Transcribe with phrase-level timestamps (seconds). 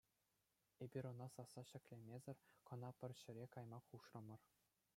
[0.85, 2.37] Эпир ӑна сасса ҫӗклемесӗр
[2.71, 4.41] кӑна пӗр ҫӗре кайма хушрӑмӑр.